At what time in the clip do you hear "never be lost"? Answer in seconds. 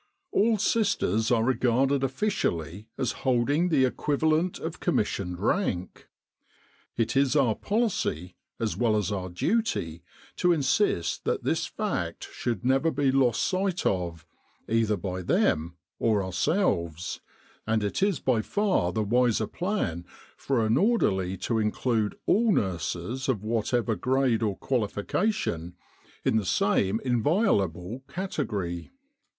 12.65-13.43